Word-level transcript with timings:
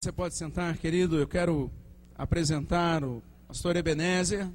Você 0.00 0.12
pode 0.12 0.36
sentar, 0.36 0.76
querido. 0.76 1.18
Eu 1.18 1.26
quero 1.26 1.72
apresentar 2.16 3.02
o 3.02 3.20
pastor 3.48 3.74
Ebenezer, 3.74 4.48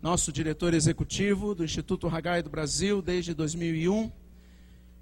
nosso 0.00 0.30
diretor 0.30 0.72
executivo 0.72 1.52
do 1.52 1.64
Instituto 1.64 2.06
Ragai 2.06 2.44
do 2.44 2.48
Brasil 2.48 3.02
desde 3.02 3.34
2001. 3.34 4.08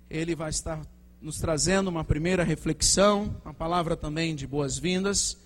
Ele 0.09 0.35
vai 0.35 0.49
estar 0.49 0.81
nos 1.21 1.39
trazendo 1.39 1.89
uma 1.89 2.03
primeira 2.03 2.43
reflexão, 2.43 3.37
uma 3.45 3.53
palavra 3.53 3.95
também 3.95 4.35
de 4.35 4.47
boas-vindas. 4.47 5.37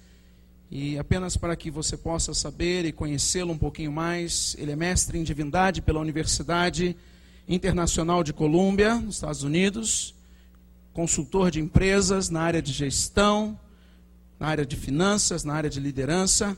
E 0.71 0.96
apenas 0.96 1.37
para 1.37 1.56
que 1.56 1.69
você 1.69 1.96
possa 1.96 2.33
saber 2.33 2.85
e 2.85 2.92
conhecê-lo 2.92 3.53
um 3.53 3.58
pouquinho 3.58 3.90
mais, 3.90 4.54
ele 4.60 4.71
é 4.71 4.76
mestre 4.76 5.19
em 5.19 5.24
divindade 5.24 5.83
pela 5.83 5.99
Universidade 5.99 6.96
Internacional 7.49 8.22
de 8.22 8.33
Colômbia, 8.33 8.94
nos 8.94 9.17
Estados 9.17 9.42
Unidos, 9.42 10.15
consultor 10.92 11.51
de 11.51 11.60
empresas 11.60 12.31
na 12.31 12.42
área 12.42 12.62
de 12.62 12.72
gestão, 12.72 13.58
na 14.38 14.46
área 14.46 14.66
de 14.66 14.76
finanças, 14.76 15.44
na 15.44 15.54
área 15.54 15.71
de 15.71 15.80
liderança, 15.80 16.56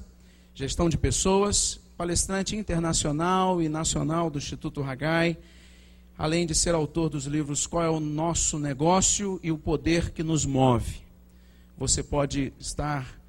gestão 0.55 0.89
de 0.89 0.97
pessoas, 0.97 1.81
palestrante 1.97 2.57
internacional 2.57 3.63
e 3.63 3.69
nacional 3.69 4.31
do 4.31 4.39
Instituto 4.39 4.83
Ragai, 4.83 5.37
além 6.19 6.47
de 6.47 6.55
ser 6.55 6.75
autor 6.75 7.09
dos 7.09 7.27
livros 7.27 7.67
Qual 7.67 7.83
é 7.83 7.91
o 7.91 8.01
Nosso 8.01 8.59
Negócio 8.59 9.39
e 9.43 9.53
o 9.53 9.59
Poder 9.59 10.11
que 10.11 10.23
Nos 10.23 10.45
Move. 10.45 11.03
Você 11.79 12.03
pode 12.03 12.53
estar 12.59 13.21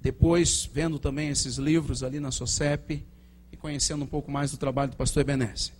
depois 0.00 0.68
vendo 0.72 0.98
também 0.98 1.28
esses 1.28 1.56
livros 1.56 2.02
ali 2.02 2.20
na 2.20 2.30
SOCEP 2.30 3.04
e 3.52 3.56
conhecendo 3.56 4.04
um 4.04 4.06
pouco 4.06 4.30
mais 4.30 4.50
do 4.50 4.56
trabalho 4.56 4.90
do 4.90 4.96
pastor 4.96 5.20
Ebenezer. 5.20 5.72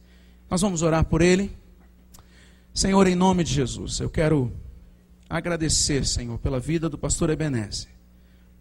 Nós 0.51 0.61
vamos 0.61 0.83
orar 0.83 1.05
por 1.05 1.23
ele. 1.23 1.51
Senhor, 2.73 3.07
em 3.07 3.15
nome 3.15 3.45
de 3.45 3.53
Jesus, 3.53 4.01
eu 4.01 4.09
quero 4.09 4.53
agradecer, 5.29 6.07
Senhor, 6.07 6.39
pela 6.39 6.59
vida 6.59 6.89
do 6.89 6.97
pastor 6.97 7.31
Ebenezer, 7.31 7.91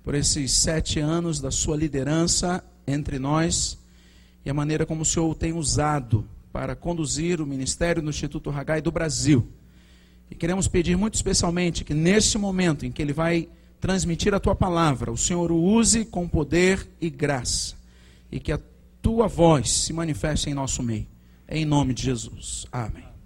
por 0.03 0.15
esses 0.15 0.51
sete 0.51 0.99
anos 0.99 1.39
da 1.39 1.51
sua 1.51 1.77
liderança 1.77 2.63
entre 2.85 3.19
nós 3.19 3.77
e 4.45 4.49
a 4.49 4.53
maneira 4.53 4.85
como 4.85 5.01
o 5.01 5.05
Senhor 5.05 5.29
o 5.29 5.35
tem 5.35 5.53
usado 5.53 6.27
para 6.51 6.75
conduzir 6.75 7.41
o 7.41 7.45
ministério 7.45 8.01
no 8.01 8.09
Instituto 8.09 8.49
Ragai 8.49 8.81
do 8.81 8.91
Brasil. 8.91 9.47
E 10.29 10.35
queremos 10.35 10.67
pedir 10.67 10.97
muito 10.97 11.15
especialmente 11.15 11.83
que 11.83 11.93
neste 11.93 12.37
momento 12.37 12.85
em 12.85 12.91
que 12.91 13.01
ele 13.01 13.13
vai 13.13 13.47
transmitir 13.79 14.33
a 14.33 14.39
tua 14.39 14.55
palavra, 14.55 15.11
o 15.11 15.17
Senhor 15.17 15.51
o 15.51 15.61
use 15.61 16.05
com 16.05 16.27
poder 16.27 16.87
e 16.99 17.09
graça, 17.09 17.75
e 18.31 18.39
que 18.39 18.51
a 18.51 18.59
tua 19.01 19.27
voz 19.27 19.69
se 19.69 19.93
manifeste 19.93 20.49
em 20.49 20.53
nosso 20.53 20.81
meio. 20.81 21.07
Em 21.47 21.63
nome 21.63 21.93
de 21.93 22.03
Jesus. 22.03 22.65
Amém. 22.71 23.16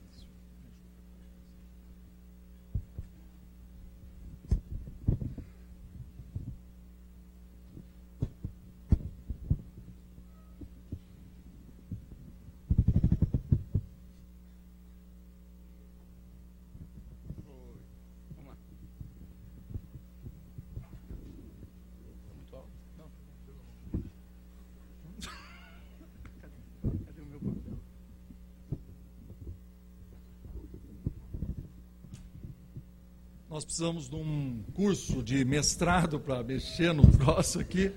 Nós 33.52 33.66
precisamos 33.66 34.08
de 34.08 34.16
um 34.16 34.64
curso 34.74 35.22
de 35.22 35.44
mestrado 35.44 36.18
para 36.22 36.42
mexer 36.42 36.94
no 36.94 37.06
troço 37.18 37.60
aqui. 37.60 37.92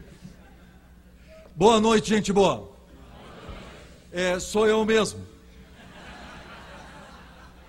Boa 1.55 1.81
noite, 1.81 2.09
gente 2.09 2.33
boa. 2.33 2.73
É, 4.11 4.41
sou 4.41 4.67
eu 4.67 4.85
mesmo. 4.85 5.25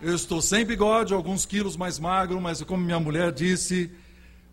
Eu 0.01 0.15
estou 0.15 0.41
sem 0.41 0.65
bigode, 0.65 1.13
alguns 1.13 1.45
quilos 1.45 1.77
mais 1.77 1.99
magro, 1.99 2.41
mas 2.41 2.59
como 2.63 2.83
minha 2.83 2.99
mulher 2.99 3.31
disse, 3.31 3.91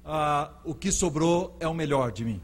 ah, 0.04 0.50
o 0.62 0.74
que 0.74 0.92
sobrou 0.92 1.56
é 1.58 1.66
o 1.66 1.72
melhor 1.72 2.12
de 2.12 2.26
mim. 2.26 2.40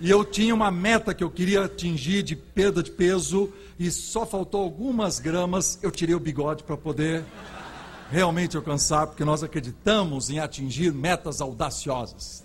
E 0.00 0.08
eu 0.08 0.24
tinha 0.24 0.54
uma 0.54 0.70
meta 0.70 1.12
que 1.12 1.22
eu 1.22 1.30
queria 1.30 1.66
atingir 1.66 2.22
de 2.22 2.34
perda 2.34 2.82
de 2.82 2.90
peso 2.90 3.52
e 3.78 3.90
só 3.90 4.24
faltou 4.24 4.62
algumas 4.62 5.18
gramas. 5.18 5.78
Eu 5.82 5.90
tirei 5.90 6.14
o 6.14 6.20
bigode 6.20 6.64
para 6.64 6.78
poder 6.78 7.22
realmente 8.10 8.56
alcançar, 8.56 9.06
porque 9.06 9.24
nós 9.24 9.42
acreditamos 9.42 10.30
em 10.30 10.38
atingir 10.38 10.92
metas 10.92 11.40
audaciosas. 11.40 12.44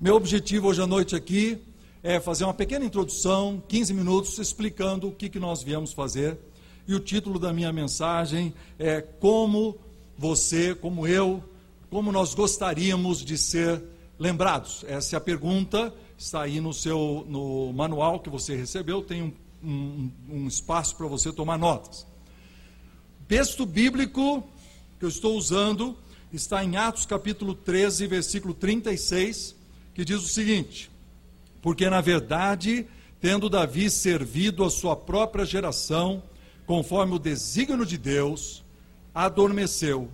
Meu 0.00 0.14
objetivo 0.14 0.68
hoje 0.68 0.82
à 0.82 0.86
noite 0.86 1.16
aqui 1.16 1.58
é 2.02 2.20
fazer 2.20 2.44
uma 2.44 2.54
pequena 2.54 2.84
introdução, 2.84 3.62
15 3.66 3.94
minutos, 3.94 4.38
explicando 4.38 5.08
o 5.08 5.12
que, 5.12 5.28
que 5.28 5.38
nós 5.38 5.62
viemos 5.62 5.92
fazer. 5.92 6.38
E 6.86 6.94
o 6.94 7.00
título 7.00 7.38
da 7.38 7.52
minha 7.52 7.72
mensagem 7.72 8.54
é 8.78 9.00
Como 9.00 9.76
você, 10.16 10.74
como 10.74 11.06
eu, 11.06 11.42
como 11.90 12.12
nós 12.12 12.34
gostaríamos 12.34 13.24
de 13.24 13.36
ser 13.36 13.82
lembrados. 14.18 14.84
Essa 14.86 15.16
é 15.16 15.18
a 15.18 15.20
pergunta, 15.20 15.92
está 16.16 16.42
aí 16.42 16.60
no 16.60 16.72
seu 16.72 17.24
no 17.28 17.72
manual 17.72 18.20
que 18.20 18.30
você 18.30 18.54
recebeu, 18.54 19.02
tem 19.02 19.22
um, 19.22 19.32
um, 19.62 20.10
um 20.30 20.46
espaço 20.46 20.96
para 20.96 21.06
você 21.06 21.32
tomar 21.32 21.58
notas. 21.58 22.06
Texto 23.28 23.66
bíblico 23.66 24.44
que 25.00 25.04
eu 25.04 25.08
estou 25.08 25.36
usando 25.36 25.98
está 26.32 26.62
em 26.62 26.76
Atos 26.76 27.04
capítulo 27.04 27.56
13, 27.56 28.06
versículo 28.06 28.54
36, 28.54 29.56
que 29.92 30.04
diz 30.04 30.22
o 30.22 30.28
seguinte: 30.28 30.88
Porque 31.60 31.90
na 31.90 32.00
verdade, 32.00 32.86
tendo 33.20 33.50
Davi 33.50 33.90
servido 33.90 34.62
a 34.62 34.70
sua 34.70 34.94
própria 34.94 35.44
geração, 35.44 36.22
conforme 36.66 37.16
o 37.16 37.18
desígnio 37.18 37.84
de 37.84 37.98
Deus, 37.98 38.62
adormeceu, 39.12 40.08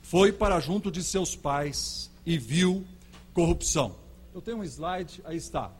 foi 0.00 0.32
para 0.32 0.58
junto 0.58 0.90
de 0.90 1.02
seus 1.02 1.36
pais 1.36 2.10
e 2.24 2.38
viu 2.38 2.82
corrupção. 3.34 3.94
Eu 4.34 4.40
tenho 4.40 4.56
um 4.56 4.64
slide, 4.64 5.20
aí 5.26 5.36
está, 5.36 5.70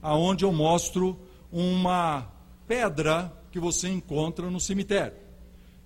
aonde 0.00 0.44
eu 0.44 0.52
mostro 0.52 1.18
uma 1.50 2.30
pedra 2.68 3.32
que 3.50 3.58
você 3.58 3.88
encontra 3.88 4.48
no 4.48 4.60
cemitério. 4.60 5.23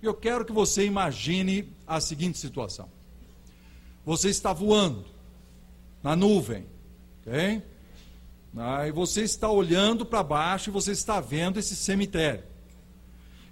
Eu 0.01 0.13
quero 0.13 0.45
que 0.45 0.53
você 0.53 0.85
imagine 0.85 1.67
a 1.85 1.99
seguinte 1.99 2.37
situação: 2.37 2.89
você 4.05 4.29
está 4.29 4.53
voando 4.53 5.05
na 6.01 6.15
nuvem, 6.15 6.65
ok? 7.21 7.61
Aí 8.57 8.91
você 8.91 9.21
está 9.21 9.49
olhando 9.49 10.05
para 10.05 10.23
baixo 10.23 10.69
e 10.69 10.73
você 10.73 10.91
está 10.91 11.19
vendo 11.19 11.59
esse 11.59 11.75
cemitério. 11.75 12.43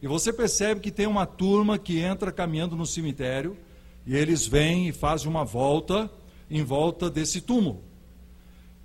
E 0.01 0.07
você 0.07 0.31
percebe 0.31 0.79
que 0.79 0.91
tem 0.91 1.05
uma 1.05 1.25
turma 1.25 1.77
que 1.77 1.99
entra 1.99 2.31
caminhando 2.31 2.75
no 2.75 2.85
cemitério 2.85 3.57
e 4.05 4.15
eles 4.15 4.47
vêm 4.47 4.87
e 4.87 4.93
fazem 4.93 5.27
uma 5.27 5.43
volta 5.43 6.09
em 6.49 6.63
volta 6.63 7.09
desse 7.09 7.41
túmulo. 7.41 7.83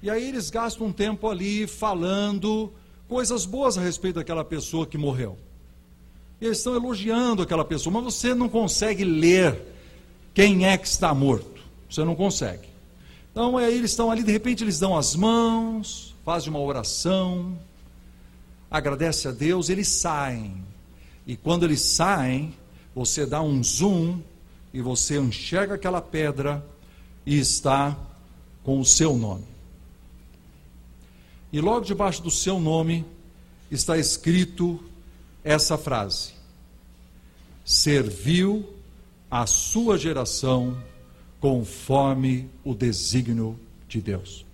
E 0.02 0.10
aí 0.10 0.28
eles 0.28 0.50
gastam 0.50 0.88
um 0.88 0.92
tempo 0.92 1.28
ali 1.28 1.66
falando 1.68 2.72
coisas 3.06 3.46
boas 3.46 3.78
a 3.78 3.80
respeito 3.80 4.16
daquela 4.16 4.44
pessoa 4.44 4.84
que 4.84 4.98
morreu 4.98 5.38
eles 6.46 6.58
estão 6.58 6.74
elogiando 6.74 7.42
aquela 7.42 7.64
pessoa, 7.64 7.92
mas 7.94 8.14
você 8.14 8.34
não 8.34 8.48
consegue 8.48 9.04
ler 9.04 9.60
quem 10.34 10.66
é 10.66 10.76
que 10.76 10.86
está 10.86 11.14
morto. 11.14 11.62
Você 11.88 12.04
não 12.04 12.14
consegue. 12.14 12.68
Então, 13.30 13.56
aí 13.56 13.74
eles 13.74 13.90
estão 13.90 14.10
ali, 14.10 14.22
de 14.22 14.32
repente 14.32 14.64
eles 14.64 14.78
dão 14.78 14.96
as 14.96 15.14
mãos, 15.14 16.14
fazem 16.24 16.50
uma 16.50 16.60
oração, 16.60 17.58
agradece 18.70 19.28
a 19.28 19.30
Deus, 19.30 19.68
eles 19.68 19.88
saem. 19.88 20.64
E 21.26 21.36
quando 21.36 21.64
eles 21.64 21.80
saem, 21.80 22.54
você 22.94 23.24
dá 23.24 23.40
um 23.40 23.62
zoom 23.62 24.18
e 24.74 24.80
você 24.80 25.18
enxerga 25.18 25.74
aquela 25.74 26.00
pedra 26.00 26.64
e 27.24 27.38
está 27.38 27.96
com 28.64 28.80
o 28.80 28.84
seu 28.84 29.16
nome. 29.16 29.44
E 31.52 31.60
logo 31.60 31.84
debaixo 31.84 32.22
do 32.22 32.30
seu 32.30 32.58
nome 32.58 33.04
está 33.70 33.96
escrito 33.96 34.82
essa 35.44 35.76
frase: 35.76 36.32
serviu 37.64 38.68
a 39.30 39.46
sua 39.46 39.98
geração 39.98 40.76
conforme 41.40 42.48
o 42.64 42.74
desígnio 42.74 43.58
de 43.88 44.00
Deus. 44.00 44.44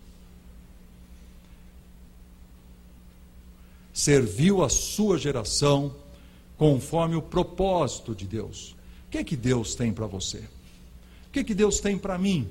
Serviu 3.93 4.63
a 4.63 4.69
sua 4.69 5.19
geração 5.19 5.95
conforme 6.57 7.17
o 7.17 7.23
propósito 7.23 8.15
de 8.15 8.27
Deus. 8.27 8.77
O 9.07 9.11
que 9.11 9.19
é 9.19 9.25
que 9.25 9.37
Deus 9.37 9.75
tem 9.75 9.93
para 9.93 10.07
você? 10.07 10.39
O 10.39 11.31
que 11.33 11.41
é 11.41 11.45
que 11.45 11.55
Deus 11.55 11.81
tem 11.81 11.99
para 11.99 12.17
mim? 12.17 12.49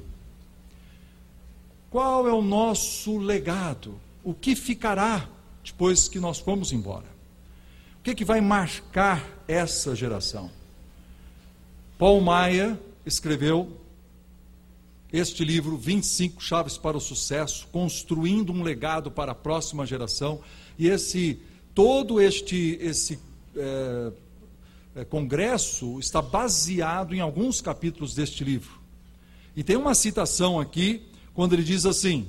Qual 1.90 2.28
é 2.28 2.34
o 2.34 2.42
nosso 2.42 3.18
legado? 3.18 4.00
O 4.24 4.34
que 4.34 4.56
ficará 4.56 5.28
depois 5.64 6.08
que 6.08 6.20
nós 6.20 6.38
formos 6.38 6.72
embora? 6.72 7.17
Que, 8.08 8.16
que 8.16 8.26
vai 8.26 8.40
marcar 8.40 9.22
essa 9.50 9.94
geração? 9.94 10.50
Paul 11.98 12.22
Meyer 12.22 12.78
escreveu 13.06 13.76
este 15.12 15.44
livro, 15.44 15.76
25 15.76 16.42
Chaves 16.42 16.78
para 16.78 16.96
o 16.96 17.02
Sucesso, 17.02 17.68
construindo 17.70 18.54
um 18.54 18.64
legado 18.64 19.12
para 19.12 19.34
a 19.34 19.36
próxima 19.36 19.86
geração. 19.86 20.40
E 20.80 20.88
esse 20.88 21.42
todo 21.76 22.22
este, 22.22 22.78
esse 22.80 23.20
é, 23.54 24.12
é, 24.96 25.04
congresso 25.04 26.00
está 26.00 26.22
baseado 26.22 27.14
em 27.14 27.20
alguns 27.20 27.60
capítulos 27.60 28.16
deste 28.16 28.42
livro. 28.42 28.80
E 29.54 29.64
tem 29.64 29.76
uma 29.76 29.94
citação 29.94 30.62
aqui, 30.62 31.06
quando 31.34 31.52
ele 31.52 31.64
diz 31.64 31.86
assim: 31.86 32.26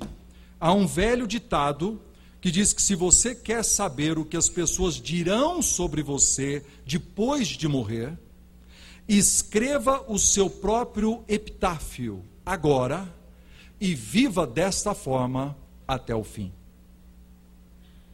há 0.58 0.72
um 0.72 0.88
velho 0.88 1.24
ditado 1.24 2.00
que 2.40 2.50
diz 2.50 2.72
que 2.72 2.80
se 2.80 2.94
você 2.94 3.34
quer 3.34 3.64
saber 3.64 4.18
o 4.18 4.24
que 4.24 4.36
as 4.36 4.48
pessoas 4.48 4.94
dirão 4.94 5.60
sobre 5.60 6.02
você 6.02 6.64
depois 6.86 7.48
de 7.48 7.66
morrer, 7.66 8.16
escreva 9.08 10.04
o 10.06 10.18
seu 10.18 10.48
próprio 10.48 11.24
epitáfio 11.26 12.24
agora 12.46 13.12
e 13.80 13.94
viva 13.94 14.46
desta 14.46 14.94
forma 14.94 15.56
até 15.86 16.14
o 16.14 16.22
fim. 16.22 16.52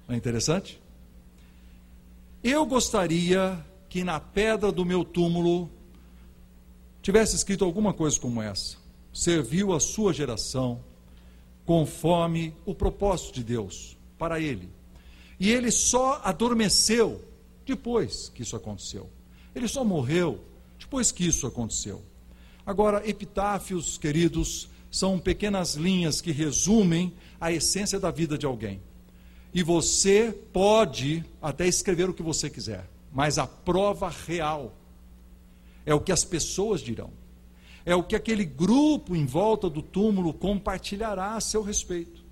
Não 0.08 0.14
é 0.14 0.18
interessante? 0.18 0.80
Eu 2.42 2.64
gostaria 2.64 3.64
que 3.88 4.04
na 4.04 4.20
pedra 4.20 4.70
do 4.70 4.84
meu 4.84 5.04
túmulo 5.04 5.70
tivesse 7.02 7.36
escrito 7.36 7.64
alguma 7.64 7.92
coisa 7.92 8.18
como 8.18 8.40
essa: 8.40 8.76
serviu 9.12 9.72
a 9.72 9.80
sua 9.80 10.12
geração 10.12 10.82
conforme 11.66 12.54
o 12.64 12.74
propósito 12.74 13.34
de 13.34 13.44
Deus 13.44 13.96
para 14.18 14.40
ele. 14.40 14.68
E 15.38 15.50
ele 15.50 15.70
só 15.70 16.20
adormeceu 16.24 17.22
depois 17.66 18.30
que 18.34 18.42
isso 18.42 18.56
aconteceu. 18.56 19.08
Ele 19.54 19.68
só 19.68 19.84
morreu 19.84 20.40
depois 20.78 21.10
que 21.10 21.26
isso 21.26 21.46
aconteceu. 21.46 22.02
Agora, 22.66 23.08
epitáfios, 23.08 23.98
queridos, 23.98 24.68
são 24.90 25.18
pequenas 25.18 25.74
linhas 25.74 26.20
que 26.20 26.32
resumem 26.32 27.12
a 27.40 27.52
essência 27.52 27.98
da 27.98 28.10
vida 28.10 28.38
de 28.38 28.46
alguém. 28.46 28.80
E 29.52 29.62
você 29.62 30.32
pode 30.52 31.24
até 31.40 31.66
escrever 31.66 32.08
o 32.08 32.14
que 32.14 32.22
você 32.22 32.48
quiser, 32.48 32.88
mas 33.12 33.38
a 33.38 33.46
prova 33.46 34.08
real 34.08 34.74
é 35.86 35.94
o 35.94 36.00
que 36.00 36.10
as 36.10 36.24
pessoas 36.24 36.80
dirão. 36.80 37.10
É 37.84 37.94
o 37.94 38.02
que 38.02 38.16
aquele 38.16 38.44
grupo 38.44 39.14
em 39.14 39.26
volta 39.26 39.68
do 39.68 39.82
túmulo 39.82 40.32
compartilhará 40.32 41.34
a 41.36 41.40
seu 41.40 41.62
respeito. 41.62 42.23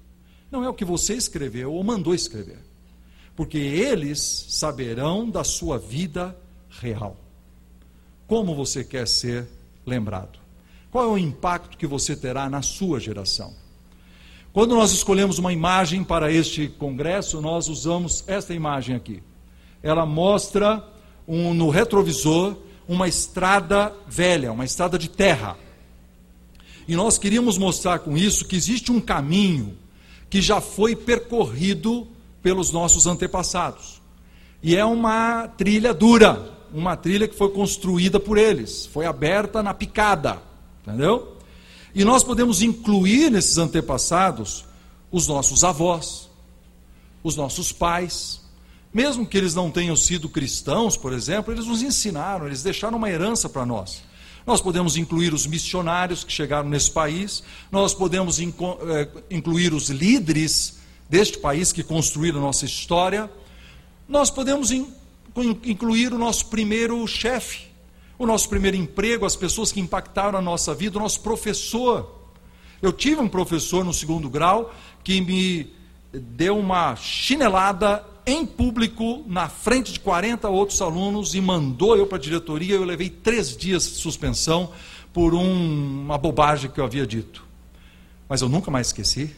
Não 0.53 0.63
é 0.63 0.69
o 0.69 0.75
que 0.75 0.85
você 0.85 1.15
escreveu 1.15 1.73
ou 1.73 1.83
mandou 1.83 2.15
escrever. 2.15 2.59
Porque 3.35 3.57
eles 3.57 4.47
saberão 4.51 5.31
da 5.31 5.43
sua 5.43 5.79
vida 5.79 6.37
real. 6.69 7.17
Como 8.27 8.55
você 8.55 8.85
quer 8.85 9.09
ser 9.09 9.49
lembrado? 9.87 10.39
Qual 10.91 11.05
é 11.07 11.09
o 11.09 11.17
impacto 11.17 11.79
que 11.79 11.87
você 11.87 12.15
terá 12.15 12.51
na 12.51 12.61
sua 12.61 13.01
geração? 13.01 13.55
Quando 14.53 14.75
nós 14.75 14.93
escolhemos 14.93 15.39
uma 15.39 15.55
imagem 15.55 16.05
para 16.05 16.31
este 16.31 16.69
congresso, 16.69 17.41
nós 17.41 17.69
usamos 17.69 18.23
esta 18.27 18.53
imagem 18.53 18.95
aqui. 18.95 19.23
Ela 19.83 20.05
mostra 20.05 20.87
um, 21.27 21.55
no 21.55 21.71
retrovisor 21.71 22.59
uma 22.87 23.09
estrada 23.09 23.91
velha, 24.07 24.53
uma 24.53 24.67
estrada 24.67 24.99
de 24.99 25.09
terra. 25.09 25.57
E 26.87 26.95
nós 26.95 27.17
queríamos 27.17 27.57
mostrar 27.57 28.01
com 28.01 28.19
isso 28.19 28.45
que 28.45 28.55
existe 28.55 28.93
um 28.93 29.01
caminho 29.01 29.79
que 30.33 30.41
já 30.41 30.63
foi 30.63 30.97
percorrido 30.97 32.09
pelos 32.43 32.71
nossos 32.71 33.07
antepassados. 33.07 34.01
E 34.63 34.75
é 34.75 34.83
uma 34.83 35.47
trilha 35.47 35.93
dura, 35.93 36.51
uma 36.73 36.97
trilha 36.97 37.29
que 37.29 37.37
foi 37.37 37.51
construída 37.51 38.19
por 38.19 38.39
eles, 38.39 38.87
foi 38.87 39.05
aberta 39.05 39.63
na 39.63 39.75
picada, 39.75 40.43
entendeu? 40.81 41.37
E 41.95 42.03
nós 42.03 42.25
podemos 42.25 42.63
incluir 42.63 43.31
nesses 43.31 43.59
antepassados 43.59 44.65
os 45.11 45.29
nossos 45.29 45.65
avós, 45.65 46.31
os 47.23 47.37
nossos 47.37 47.71
pais, 47.71 48.41
mesmo 48.91 49.27
que 49.27 49.37
eles 49.37 49.55
não 49.55 49.71
tenham 49.71 49.95
sido 49.95 50.31
cristãos, 50.31 50.97
por 50.97 51.13
exemplo, 51.13 51.53
eles 51.53 51.67
nos 51.67 51.83
ensinaram, 51.83 52.47
eles 52.47 52.63
deixaram 52.63 52.97
uma 52.97 53.11
herança 53.11 53.51
para 53.51 53.67
nós. 53.67 54.03
Nós 54.47 54.61
podemos 54.61 54.97
incluir 54.97 55.33
os 55.33 55.47
missionários 55.47 56.25
que 56.25 56.33
chegaram 56.33 56.69
nesse 56.69 56.91
país, 56.91 57.43
nós 57.71 57.95
podemos 57.95 58.41
eh, 58.41 59.09
incluir 59.31 59.73
os 59.73 59.89
líderes 59.89 60.79
deste 61.09 61.39
país 61.39 61.73
que 61.73 61.83
construíram 61.83 62.39
a 62.39 62.43
nossa 62.43 62.65
história, 62.65 63.31
nós 64.09 64.31
podemos 64.31 64.71
incluir 65.65 66.13
o 66.13 66.19
nosso 66.19 66.47
primeiro 66.47 67.07
chefe, 67.07 67.67
o 68.19 68.27
nosso 68.27 68.49
primeiro 68.49 68.77
emprego, 68.77 69.25
as 69.25 69.37
pessoas 69.37 69.73
que 69.73 69.81
impactaram 69.81 70.39
a 70.39 70.43
nossa 70.43 70.75
vida, 70.75 70.99
o 70.99 71.03
nosso 71.03 71.21
professor. 71.21 72.21
Eu 72.81 72.93
tive 72.93 73.21
um 73.21 73.29
professor 73.29 73.85
no 73.85 73.95
segundo 73.95 74.29
grau 74.29 74.75
que 75.05 75.21
me 75.21 75.73
deu 76.13 76.59
uma 76.59 76.97
chinelada 76.97 78.05
em 78.27 78.47
público, 78.47 79.25
na 79.27 79.49
frente 79.49 79.93
de 79.93 80.01
40 80.01 80.49
outros 80.49 80.81
alunos, 80.81 81.35
e 81.35 81.41
mandou 81.41 81.97
eu 81.97 82.07
para 82.07 82.19
a 82.19 82.21
diretoria. 82.21 82.75
Eu 82.75 82.85
levei 82.85 83.11
três 83.11 83.57
dias 83.57 83.85
de 83.85 83.97
suspensão 83.97 84.71
por 85.13 85.35
um, 85.35 86.03
uma 86.05 86.19
bobagem 86.19 86.71
que 86.71 86.81
eu 86.81 86.85
havia 86.85 87.07
dito. 87.07 87.45
Mas 88.29 88.41
eu 88.41 88.49
nunca 88.49 88.71
mais 88.71 88.89
esqueci 88.89 89.35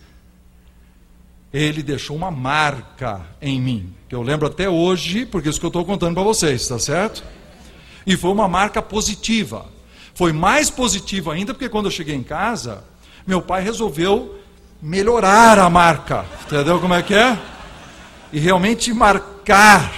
ele 1.55 1.85
deixou 1.85 2.17
uma 2.17 2.33
marca 2.33 3.21
em 3.41 3.61
mim, 3.61 3.95
que 4.09 4.15
eu 4.15 4.23
lembro 4.23 4.49
até 4.49 4.69
hoje, 4.69 5.25
porque 5.25 5.49
isso 5.49 5.61
que 5.61 5.65
eu 5.65 5.69
estou 5.69 5.85
contando 5.85 6.13
para 6.15 6.25
vocês, 6.25 6.63
está 6.63 6.81
certo? 6.81 7.23
E 8.05 8.17
foi 8.17 8.33
uma 8.33 8.49
marca 8.49 8.83
positiva. 8.83 9.65
Foi 10.17 10.33
mais 10.33 10.69
positiva 10.69 11.33
ainda, 11.33 11.55
porque 11.55 11.69
quando 11.69 11.85
eu 11.85 11.93
cheguei 11.93 12.17
em 12.17 12.25
casa, 12.25 12.83
meu 13.25 13.41
pai 13.41 13.63
resolveu 13.63 14.37
melhorar 14.83 15.61
a 15.61 15.71
marca, 15.71 16.25
entendeu 16.45 16.81
como 16.81 16.93
é 16.93 17.03
que 17.05 17.15
é? 17.15 17.39
E 18.35 18.41
realmente 18.41 18.93
marcar. 18.93 19.95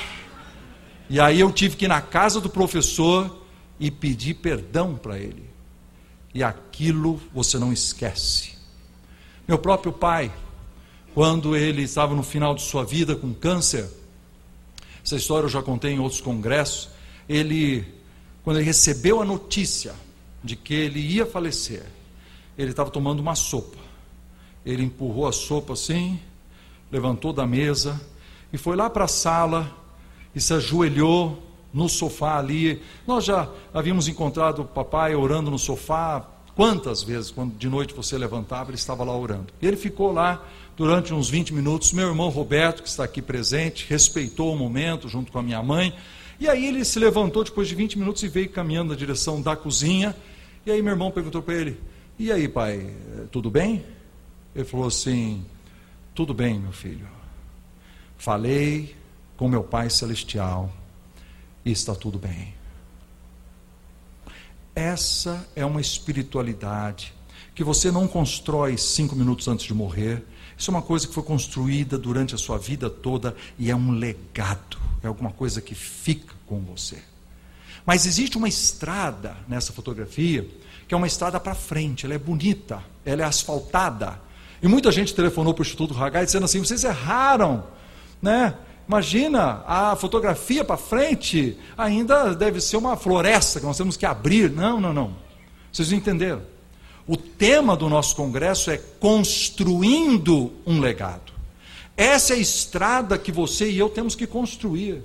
E 1.09 1.19
aí 1.19 1.41
eu 1.41 1.51
tive 1.51 1.75
que 1.75 1.87
ir 1.87 1.89
na 1.89 2.03
casa 2.03 2.39
do 2.39 2.51
professor 2.51 3.35
e 3.81 3.91
pedir 3.91 4.35
perdão 4.35 4.95
para 4.95 5.19
ele. 5.19 5.49
E 6.35 6.43
aquilo 6.43 7.19
você 7.33 7.59
não 7.59 7.73
esquece. 7.73 8.59
Meu 9.49 9.57
próprio 9.57 9.91
pai, 9.91 10.31
quando 11.15 11.57
ele 11.57 11.85
estava 11.85 12.15
no 12.15 12.23
final 12.23 12.55
de 12.55 12.61
sua 12.61 12.85
vida 12.85 13.17
com 13.17 13.33
câncer. 13.33 13.91
Essa 15.03 15.17
história 15.17 15.47
eu 15.47 15.51
já 15.51 15.63
contei 15.63 15.93
em 15.93 15.99
outros 15.99 16.21
congressos. 16.21 16.91
Ele, 17.27 17.87
quando 18.45 18.59
ele 18.59 18.67
recebeu 18.67 19.23
a 19.23 19.25
notícia 19.25 19.95
de 20.45 20.57
que 20.57 20.75
ele 20.75 21.01
ia 21.01 21.25
falecer, 21.25 21.87
ele 22.59 22.69
estava 22.69 22.91
tomando 22.91 23.21
uma 23.21 23.35
sopa. 23.35 23.79
Ele 24.63 24.83
empurrou 24.83 25.27
a 25.27 25.33
sopa 25.33 25.73
assim, 25.73 26.21
levantou 26.93 27.33
da 27.33 27.47
mesa 27.47 27.99
e 28.57 28.59
foi 28.59 28.75
lá 28.75 28.89
para 28.89 29.05
a 29.05 29.09
sala 29.09 29.71
e 30.35 30.41
se 30.41 30.55
ajoelhou 30.55 31.43
no 31.75 31.91
sofá 31.91 32.39
ali. 32.39 32.81
Nós 33.07 33.23
já 33.23 33.51
havíamos 33.75 34.09
encontrado 34.09 34.63
o 34.63 34.65
papai 34.65 35.15
orando 35.15 35.51
no 35.51 35.59
sofá. 35.59 36.27
Quantas 36.55 37.03
vezes, 37.03 37.31
quando 37.31 37.55
de 37.59 37.69
noite 37.69 37.93
você 37.93 38.17
levantava, 38.17 38.71
ele 38.71 38.79
estava 38.79 39.05
lá 39.05 39.15
orando. 39.15 39.53
E 39.61 39.67
ele 39.67 39.77
ficou 39.77 40.11
lá 40.11 40.43
durante 40.75 41.13
uns 41.13 41.29
20 41.29 41.53
minutos. 41.53 41.93
Meu 41.93 42.09
irmão 42.09 42.31
Roberto, 42.31 42.83
que 42.83 42.89
está 42.89 43.05
aqui 43.05 43.21
presente, 43.21 43.85
respeitou 43.91 44.55
o 44.55 44.57
momento 44.57 45.07
junto 45.07 45.31
com 45.31 45.39
a 45.39 45.43
minha 45.43 45.63
mãe. 45.63 45.93
E 46.41 46.49
aí 46.49 46.65
ele 46.65 46.83
se 46.83 46.99
levantou 46.99 47.45
depois 47.45 47.69
de 47.69 47.75
20 47.75 47.99
minutos 47.99 48.23
e 48.23 48.29
veio 48.29 48.49
caminhando 48.49 48.89
na 48.89 48.97
direção 48.97 49.43
da 49.43 49.55
cozinha. 49.55 50.17
E 50.65 50.71
aí 50.71 50.81
meu 50.81 50.95
irmão 50.95 51.11
perguntou 51.11 51.43
para 51.43 51.57
ele: 51.57 51.79
E 52.19 52.33
aí, 52.33 52.49
pai, 52.49 52.91
tudo 53.31 53.51
bem? 53.51 53.85
Ele 54.55 54.65
falou 54.65 54.87
assim: 54.87 55.45
Tudo 56.15 56.33
bem, 56.33 56.59
meu 56.59 56.73
filho. 56.73 57.17
Falei 58.17 58.97
com 59.37 59.49
meu 59.49 59.63
Pai 59.63 59.91
Celestial 59.91 60.73
e 61.65 61.71
está 61.71 61.95
tudo 61.95 62.19
bem. 62.19 62.55
Essa 64.75 65.47
é 65.57 65.65
uma 65.65 65.81
espiritualidade 65.81 67.15
que 67.55 67.65
você 67.65 67.91
não 67.91 68.07
constrói 68.07 68.77
cinco 68.77 69.17
minutos 69.17 69.49
antes 69.49 69.65
de 69.65 69.73
morrer, 69.73 70.23
isso 70.59 70.71
é 70.71 70.75
uma 70.75 70.83
coisa 70.83 71.07
que 71.07 71.15
foi 71.15 71.23
construída 71.23 71.97
durante 71.99 72.35
a 72.35 72.39
sua 72.39 72.59
vida 72.59 72.89
toda 72.89 73.35
e 73.59 73.71
é 73.71 73.77
um 73.77 73.93
legado, 73.93 74.79
é 75.03 75.07
alguma 75.07 75.31
coisa 75.31 75.61
que 75.61 75.75
fica 75.75 76.35
com 76.47 76.61
você. 76.61 76.99
Mas 77.85 78.05
existe 78.05 78.37
uma 78.37 78.49
estrada 78.49 79.37
nessa 79.47 79.73
fotografia, 79.73 80.47
que 80.89 80.95
é 80.95 80.97
uma 80.97 81.07
estrada 81.07 81.39
para 81.39 81.55
frente, 81.55 82.05
ela 82.05 82.15
é 82.15 82.19
bonita, 82.19 82.83
ela 83.05 83.23
é 83.23 83.25
asfaltada. 83.25 84.21
E 84.63 84.69
muita 84.69 84.91
gente 84.91 85.15
telefonou 85.15 85.55
para 85.55 85.63
o 85.63 85.65
Instituto 85.65 85.97
Hagai 85.97 86.25
dizendo 86.25 86.45
assim: 86.45 86.59
vocês 86.59 86.85
erraram, 86.85 87.65
né? 88.21 88.55
Imagina, 88.89 89.65
a 89.67 89.97
fotografia 89.97 90.65
para 90.65 90.77
frente 90.77 91.59
ainda 91.77 92.35
deve 92.35 92.61
ser 92.61 92.77
uma 92.77 92.97
floresta 92.97 93.59
que 93.59 93.67
nós 93.67 93.77
temos 93.77 93.97
que 93.97 94.07
abrir. 94.07 94.51
Não, 94.51 94.81
não, 94.81 94.93
não. 94.93 95.17
Vocês 95.73 95.91
entenderam? 95.91 96.43
O 97.07 97.17
tema 97.17 97.77
do 97.77 97.89
nosso 97.89 98.15
congresso 98.15 98.71
é 98.71 98.79
construindo 99.01 100.53
um 100.65 100.81
legado. 100.81 101.33
Essa 101.97 102.35
é 102.35 102.37
a 102.37 102.41
estrada 102.41 103.19
que 103.19 103.33
você 103.33 103.71
e 103.71 103.79
eu 103.79 103.89
temos 103.89 104.15
que 104.15 104.27
construir. 104.27 105.03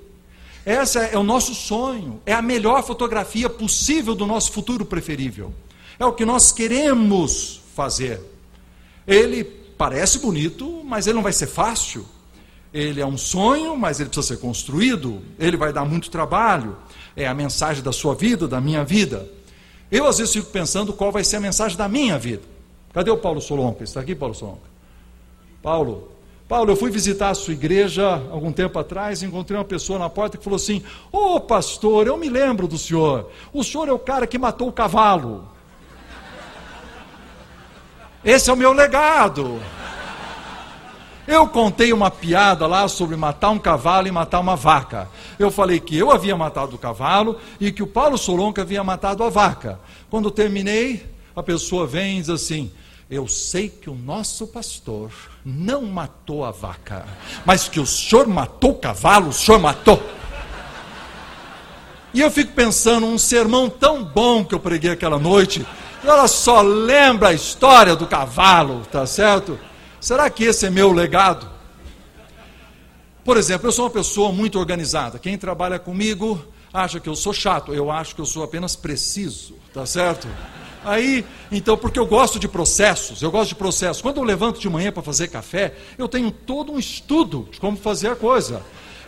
Essa 0.64 1.00
é 1.00 1.18
o 1.18 1.24
nosso 1.24 1.54
sonho, 1.54 2.20
é 2.24 2.32
a 2.32 2.42
melhor 2.42 2.84
fotografia 2.84 3.50
possível 3.50 4.14
do 4.14 4.26
nosso 4.26 4.52
futuro 4.52 4.84
preferível. 4.84 5.52
É 5.98 6.04
o 6.04 6.12
que 6.12 6.24
nós 6.24 6.52
queremos 6.52 7.60
fazer. 7.74 8.20
Ele 9.06 9.42
parece 9.42 10.20
bonito, 10.20 10.82
mas 10.84 11.06
ele 11.06 11.16
não 11.16 11.22
vai 11.22 11.32
ser 11.32 11.48
fácil. 11.48 12.06
Ele 12.72 13.00
é 13.00 13.06
um 13.06 13.18
sonho, 13.18 13.76
mas 13.76 14.00
ele 14.00 14.08
precisa 14.08 14.34
ser 14.34 14.40
construído. 14.40 15.20
Ele 15.38 15.56
vai 15.56 15.72
dar 15.72 15.84
muito 15.84 16.10
trabalho. 16.10 16.76
É 17.14 17.26
a 17.26 17.34
mensagem 17.34 17.82
da 17.82 17.92
sua 17.92 18.14
vida, 18.14 18.48
da 18.48 18.60
minha 18.60 18.84
vida. 18.84 19.28
Eu 19.90 20.06
às 20.06 20.18
vezes 20.18 20.32
fico 20.32 20.50
pensando 20.50 20.92
qual 20.92 21.12
vai 21.12 21.22
ser 21.22 21.36
a 21.36 21.40
mensagem 21.40 21.76
da 21.76 21.86
minha 21.86 22.18
vida. 22.18 22.42
Cadê 22.94 23.10
o 23.10 23.18
Paulo 23.18 23.40
Solonca? 23.40 23.84
Está 23.84 24.00
aqui, 24.00 24.14
Paulo 24.14 24.34
Solonca? 24.34 24.72
Paulo, 25.62 26.10
Paulo, 26.48 26.72
eu 26.72 26.76
fui 26.76 26.90
visitar 26.90 27.30
a 27.30 27.34
sua 27.34 27.54
igreja 27.54 28.22
algum 28.30 28.52
tempo 28.52 28.78
atrás 28.78 29.22
e 29.22 29.26
encontrei 29.26 29.58
uma 29.58 29.64
pessoa 29.64 29.98
na 29.98 30.10
porta 30.10 30.36
que 30.36 30.44
falou 30.44 30.56
assim: 30.56 30.82
Ô 31.10 31.36
oh, 31.36 31.40
pastor, 31.40 32.06
eu 32.06 32.16
me 32.16 32.28
lembro 32.28 32.66
do 32.66 32.76
senhor. 32.76 33.30
O 33.52 33.62
senhor 33.62 33.88
é 33.88 33.92
o 33.92 33.98
cara 33.98 34.26
que 34.26 34.38
matou 34.38 34.68
o 34.68 34.72
cavalo. 34.72 35.48
Esse 38.24 38.50
é 38.50 38.52
o 38.52 38.56
meu 38.56 38.72
legado. 38.72 39.60
Eu 41.26 41.46
contei 41.46 41.92
uma 41.92 42.10
piada 42.10 42.66
lá 42.66 42.88
sobre 42.88 43.14
matar 43.14 43.50
um 43.50 43.58
cavalo 43.58 44.08
e 44.08 44.10
matar 44.10 44.40
uma 44.40 44.56
vaca. 44.56 45.08
Eu 45.38 45.52
falei 45.52 45.78
que 45.78 45.96
eu 45.96 46.10
havia 46.10 46.36
matado 46.36 46.74
o 46.74 46.78
cavalo 46.78 47.38
e 47.60 47.70
que 47.70 47.82
o 47.82 47.86
Paulo 47.86 48.18
Solonca 48.18 48.62
havia 48.62 48.82
matado 48.82 49.22
a 49.22 49.30
vaca. 49.30 49.78
Quando 50.10 50.32
terminei, 50.32 51.06
a 51.34 51.42
pessoa 51.42 51.86
vem 51.86 52.18
e 52.18 52.20
diz 52.20 52.28
assim: 52.28 52.72
Eu 53.08 53.28
sei 53.28 53.68
que 53.68 53.88
o 53.88 53.94
nosso 53.94 54.48
pastor 54.48 55.12
não 55.44 55.82
matou 55.82 56.44
a 56.44 56.50
vaca, 56.50 57.06
mas 57.44 57.68
que 57.68 57.78
o 57.78 57.86
senhor 57.86 58.26
matou 58.26 58.72
o 58.72 58.78
cavalo, 58.78 59.28
o 59.28 59.32
senhor 59.32 59.60
matou. 59.60 60.02
E 62.12 62.20
eu 62.20 62.30
fico 62.32 62.52
pensando, 62.52 63.06
um 63.06 63.16
sermão 63.16 63.70
tão 63.70 64.04
bom 64.04 64.44
que 64.44 64.54
eu 64.54 64.60
preguei 64.60 64.90
aquela 64.90 65.18
noite, 65.18 65.64
ela 66.04 66.26
só 66.26 66.60
lembra 66.60 67.28
a 67.28 67.32
história 67.32 67.94
do 67.94 68.06
cavalo, 68.08 68.82
tá 68.90 69.06
certo? 69.06 69.58
Será 70.02 70.28
que 70.28 70.42
esse 70.42 70.66
é 70.66 70.70
meu 70.70 70.90
legado? 70.90 71.48
Por 73.24 73.36
exemplo, 73.36 73.68
eu 73.68 73.72
sou 73.72 73.84
uma 73.84 73.90
pessoa 73.92 74.32
muito 74.32 74.58
organizada. 74.58 75.16
Quem 75.16 75.38
trabalha 75.38 75.78
comigo 75.78 76.44
acha 76.74 76.98
que 76.98 77.08
eu 77.08 77.14
sou 77.14 77.32
chato. 77.32 77.72
Eu 77.72 77.88
acho 77.88 78.16
que 78.16 78.20
eu 78.20 78.26
sou 78.26 78.42
apenas 78.42 78.74
preciso, 78.74 79.54
tá 79.72 79.86
certo? 79.86 80.26
Aí, 80.84 81.24
então, 81.52 81.76
porque 81.76 82.00
eu 82.00 82.06
gosto 82.06 82.40
de 82.40 82.48
processos, 82.48 83.22
eu 83.22 83.30
gosto 83.30 83.50
de 83.50 83.54
processos. 83.54 84.02
Quando 84.02 84.16
eu 84.16 84.24
levanto 84.24 84.58
de 84.58 84.68
manhã 84.68 84.90
para 84.90 85.04
fazer 85.04 85.28
café, 85.28 85.72
eu 85.96 86.08
tenho 86.08 86.32
todo 86.32 86.72
um 86.72 86.80
estudo 86.80 87.48
de 87.52 87.60
como 87.60 87.76
fazer 87.76 88.08
a 88.08 88.16
coisa. 88.16 88.60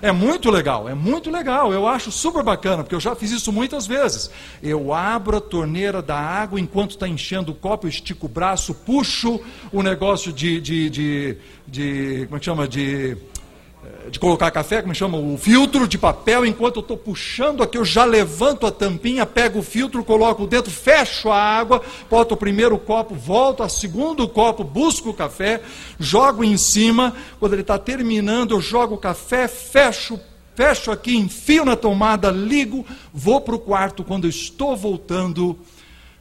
É 0.05 0.13
muito 0.13 0.51
legal, 0.51 0.87
é 0.87 0.95
muito 0.95 1.31
legal. 1.31 1.73
Eu 1.73 1.89
acho 1.89 2.13
super 2.13 2.43
bacana, 2.43 2.83
porque 2.83 2.95
eu 2.95 3.01
já 3.01 3.17
fiz 3.17 3.31
isso 3.31 3.51
muitas 3.51 3.87
vezes. 3.87 4.31
Eu 4.63 4.93
abro 4.93 5.39
a 5.39 5.41
torneira 5.41 6.03
da 6.03 6.15
água 6.15 6.61
enquanto 6.61 6.91
está 6.91 7.09
enchendo 7.09 7.53
o 7.53 7.55
copo, 7.55 7.87
eu 7.87 7.89
estico 7.89 8.27
o 8.27 8.29
braço, 8.29 8.75
puxo 8.75 9.41
o 9.73 9.83
negócio 9.83 10.31
de, 10.31 10.61
de, 10.61 10.91
de, 10.91 11.39
de 11.67 12.25
como 12.27 12.37
é 12.37 12.39
que 12.39 12.45
chama? 12.45 12.69
De 12.69 13.17
de 14.11 14.19
colocar 14.19 14.51
café, 14.51 14.81
como 14.81 14.95
chama, 14.95 15.19
o 15.19 15.37
filtro 15.37 15.89
de 15.89 15.99
papel, 15.99 16.47
enquanto 16.47 16.77
eu 16.77 16.83
estou 16.83 16.97
puxando 16.97 17.63
aqui, 17.65 17.77
eu 17.77 17.85
já 17.85 18.05
levanto 18.05 18.65
a 18.65 18.71
tampinha, 18.71 19.27
pego 19.27 19.59
o 19.59 19.63
filtro, 19.63 20.05
coloco 20.05 20.47
dentro, 20.47 20.71
fecho 20.71 21.31
a 21.31 21.37
água, 21.37 21.83
boto 22.09 22.35
o 22.35 22.37
primeiro 22.37 22.79
copo, 22.79 23.15
volto 23.15 23.63
ao 23.63 23.69
segundo 23.69 24.29
copo, 24.29 24.63
busco 24.63 25.11
o 25.11 25.15
café, 25.15 25.61
jogo 25.99 26.45
em 26.45 26.57
cima, 26.57 27.13
quando 27.41 27.55
ele 27.55 27.63
está 27.63 27.77
terminando, 27.77 28.53
eu 28.53 28.61
jogo 28.61 28.95
o 28.95 28.99
café, 28.99 29.49
fecho, 29.49 30.21
fecho 30.55 30.93
aqui, 30.93 31.17
enfio 31.17 31.65
na 31.65 31.75
tomada, 31.75 32.31
ligo, 32.31 32.87
vou 33.13 33.41
para 33.41 33.57
o 33.57 33.59
quarto, 33.59 34.05
quando 34.05 34.27
eu 34.27 34.31
estou 34.31 34.77
voltando, 34.77 35.59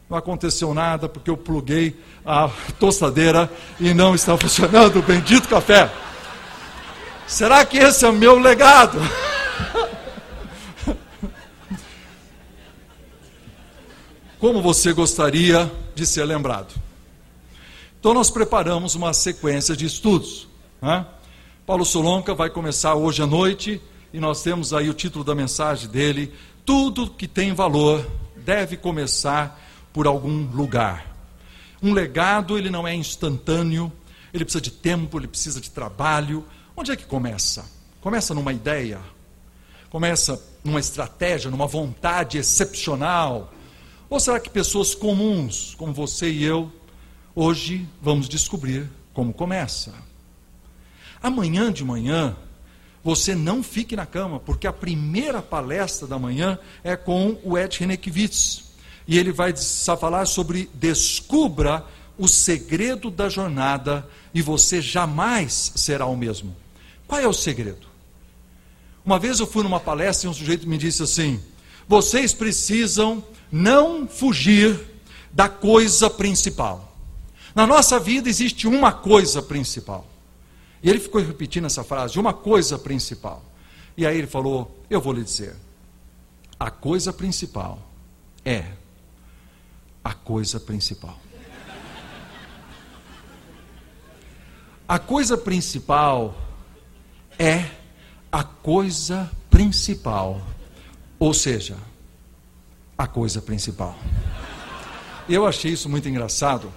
não 0.09 0.17
aconteceu 0.17 0.73
nada, 0.73 1.07
porque 1.07 1.29
eu 1.29 1.37
pluguei 1.37 1.95
a 2.25 2.49
tostadeira 2.79 3.51
e 3.79 3.93
não 3.93 4.15
está 4.15 4.37
funcionando. 4.37 5.01
Bendito 5.01 5.47
café. 5.47 5.89
Será 7.27 7.65
que 7.65 7.77
esse 7.77 8.05
é 8.05 8.09
o 8.09 8.13
meu 8.13 8.37
legado? 8.37 8.99
Como 14.39 14.61
você 14.61 14.91
gostaria 14.91 15.71
de 15.95 16.05
ser 16.05 16.25
lembrado? 16.25 16.73
Então, 17.99 18.13
nós 18.13 18.29
preparamos 18.29 18.93
uma 18.95 19.13
sequência 19.13 19.75
de 19.75 19.85
estudos. 19.85 20.49
Né? 20.81 21.05
Paulo 21.65 21.85
Solonca 21.85 22.35
vai 22.35 22.49
começar 22.49 22.95
hoje 22.95 23.23
à 23.23 23.25
noite 23.25 23.81
e 24.11 24.19
nós 24.19 24.43
temos 24.43 24.73
aí 24.73 24.89
o 24.89 24.93
título 24.93 25.23
da 25.23 25.33
mensagem 25.33 25.87
dele: 25.87 26.33
Tudo 26.65 27.09
que 27.09 27.25
tem 27.25 27.53
valor 27.53 28.05
deve 28.35 28.75
começar 28.75 29.61
por 29.93 30.05
algum 30.07 30.45
lugar. 30.51 31.15
Um 31.81 31.93
legado, 31.93 32.57
ele 32.57 32.69
não 32.69 32.85
é 32.85 32.93
instantâneo, 32.93 33.91
ele 34.33 34.43
precisa 34.43 34.61
de 34.61 34.71
tempo, 34.71 35.17
ele 35.17 35.27
precisa 35.27 35.61
de 35.61 35.71
trabalho, 35.71 36.45
Onde 36.75 36.91
é 36.91 36.95
que 36.95 37.05
começa? 37.05 37.65
Começa 38.01 38.33
numa 38.33 38.51
ideia, 38.51 38.99
começa 39.89 40.41
numa 40.63 40.79
estratégia, 40.79 41.51
numa 41.51 41.67
vontade 41.67 42.37
excepcional? 42.37 43.53
Ou 44.09 44.19
será 44.19 44.39
que 44.39 44.49
pessoas 44.49 44.95
comuns, 44.95 45.75
como 45.75 45.93
você 45.93 46.29
e 46.29 46.43
eu, 46.43 46.71
hoje 47.35 47.87
vamos 48.01 48.27
descobrir 48.27 48.89
como 49.13 49.33
começa? 49.33 49.93
Amanhã 51.21 51.71
de 51.71 51.85
manhã, 51.85 52.35
você 53.03 53.35
não 53.35 53.61
fique 53.61 53.95
na 53.95 54.05
cama, 54.05 54.39
porque 54.39 54.65
a 54.65 54.73
primeira 54.73 55.41
palestra 55.41 56.07
da 56.07 56.17
manhã 56.17 56.57
é 56.83 56.95
com 56.95 57.37
o 57.43 57.57
Ed 57.57 57.79
Renekiewicz. 57.79 58.73
E 59.07 59.17
ele 59.17 59.31
vai 59.31 59.53
falar 59.99 60.25
sobre 60.25 60.69
descubra 60.73 61.85
o 62.17 62.27
segredo 62.27 63.11
da 63.11 63.27
jornada 63.29 64.07
e 64.33 64.41
você 64.41 64.81
jamais 64.81 65.73
será 65.75 66.05
o 66.05 66.15
mesmo. 66.15 66.62
Qual 67.13 67.21
é 67.21 67.27
o 67.27 67.33
segredo? 67.33 67.85
Uma 69.05 69.19
vez 69.19 69.39
eu 69.39 69.45
fui 69.45 69.61
numa 69.61 69.79
palestra 69.79 70.25
e 70.25 70.29
um 70.31 70.33
sujeito 70.33 70.67
me 70.67 70.79
disse 70.79 71.03
assim: 71.03 71.39
vocês 71.87 72.33
precisam 72.33 73.23
não 73.51 74.07
fugir 74.07 74.79
da 75.31 75.47
coisa 75.47 76.09
principal. 76.09 76.97
Na 77.53 77.67
nossa 77.67 77.99
vida 77.99 78.27
existe 78.27 78.67
uma 78.67 78.91
coisa 78.91 79.43
principal. 79.43 80.07
E 80.81 80.89
ele 80.89 80.97
ficou 80.97 81.21
repetindo 81.21 81.65
essa 81.65 81.83
frase, 81.83 82.17
uma 82.17 82.33
coisa 82.33 82.79
principal. 82.79 83.45
E 83.95 84.07
aí 84.07 84.17
ele 84.17 84.25
falou: 84.25 84.75
Eu 84.89 84.99
vou 84.99 85.13
lhe 85.13 85.23
dizer, 85.23 85.55
a 86.59 86.71
coisa 86.71 87.13
principal 87.13 87.77
é 88.43 88.71
a 90.03 90.15
coisa 90.15 90.59
principal. 90.59 91.19
A 94.87 94.97
coisa 94.97 95.37
principal 95.37 96.35
é 97.43 97.69
a 98.31 98.41
coisa 98.41 99.29
principal. 99.49 100.41
Ou 101.19 101.33
seja, 101.33 101.75
a 102.97 103.05
coisa 103.05 103.41
principal. 103.41 103.97
Eu 105.27 105.45
achei 105.45 105.71
isso 105.73 105.89
muito 105.89 106.07
engraçado. 106.07 106.71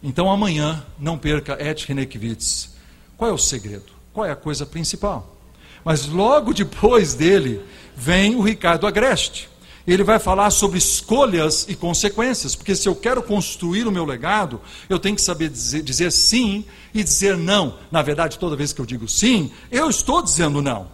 Então 0.00 0.30
amanhã, 0.30 0.84
não 0.98 1.18
perca 1.18 1.58
Ed 1.60 1.84
Renekiewicz. 1.84 2.70
Qual 3.16 3.28
é 3.28 3.34
o 3.34 3.38
segredo? 3.38 3.92
Qual 4.12 4.24
é 4.24 4.30
a 4.30 4.36
coisa 4.36 4.64
principal? 4.64 5.36
Mas 5.84 6.06
logo 6.06 6.54
depois 6.54 7.14
dele, 7.14 7.60
vem 7.96 8.36
o 8.36 8.42
Ricardo 8.42 8.86
Agreste 8.86 9.49
ele 9.86 10.04
vai 10.04 10.18
falar 10.18 10.50
sobre 10.50 10.78
escolhas 10.78 11.66
e 11.68 11.74
consequências, 11.74 12.54
porque 12.54 12.74
se 12.74 12.88
eu 12.88 12.94
quero 12.94 13.22
construir 13.22 13.86
o 13.86 13.92
meu 13.92 14.04
legado, 14.04 14.60
eu 14.88 14.98
tenho 14.98 15.16
que 15.16 15.22
saber 15.22 15.48
dizer, 15.48 15.82
dizer, 15.82 16.12
sim 16.12 16.64
e 16.92 17.02
dizer 17.02 17.36
não. 17.36 17.78
Na 17.90 18.02
verdade, 18.02 18.38
toda 18.38 18.56
vez 18.56 18.72
que 18.72 18.80
eu 18.80 18.86
digo 18.86 19.08
sim, 19.08 19.50
eu 19.70 19.88
estou 19.88 20.22
dizendo 20.22 20.60
não. 20.60 20.88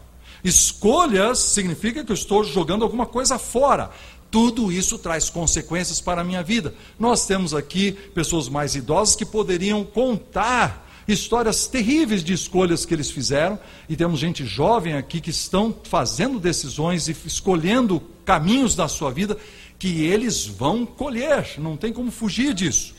Escolhas 0.45 1.39
significa 1.39 2.05
que 2.05 2.13
eu 2.13 2.15
estou 2.15 2.45
jogando 2.45 2.85
alguma 2.85 3.07
coisa 3.07 3.39
fora. 3.39 3.91
Tudo 4.31 4.71
isso 4.71 4.99
traz 4.99 5.29
consequências 5.31 6.01
para 6.01 6.21
a 6.21 6.25
minha 6.25 6.43
vida. 6.43 6.75
Nós 6.99 7.27
temos 7.27 7.55
aqui 7.55 7.93
pessoas 7.93 8.49
mais 8.49 8.75
idosas 8.75 9.17
que 9.17 9.25
poderiam 9.25 9.85
contar 9.85 10.86
histórias 11.07 11.67
terríveis 11.67 12.25
de 12.25 12.33
escolhas 12.33 12.85
que 12.85 12.93
eles 12.93 13.11
fizeram, 13.11 13.59
e 13.89 13.97
temos 13.97 14.19
gente 14.19 14.45
jovem 14.45 14.95
aqui 14.95 15.21
que 15.21 15.31
estão 15.31 15.75
fazendo 15.85 16.41
decisões 16.41 17.09
e 17.09 17.17
escolhendo 17.25 18.01
caminhos 18.25 18.75
da 18.75 18.89
sua 18.89 19.11
vida 19.11 19.37
que 19.79 20.05
eles 20.05 20.47
vão 20.47 20.85
colher, 20.87 21.59
não 21.59 21.77
tem 21.77 21.93
como 21.93 22.11
fugir 22.11 22.55
disso. 22.55 22.95